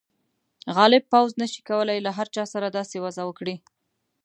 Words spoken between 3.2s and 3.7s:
وکړي.